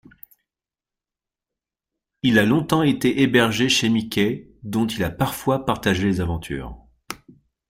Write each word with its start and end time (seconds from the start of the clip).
Il 2.23 2.39
a 2.39 2.43
longtemps 2.45 2.81
été 2.81 3.21
hébergé 3.21 3.69
chez 3.69 3.87
Mickey 3.87 4.49
dont 4.63 4.87
il 4.87 5.03
a 5.03 5.11
parfois 5.11 5.63
partagé 5.63 6.05
les 6.07 6.21
aventures. 6.21 6.83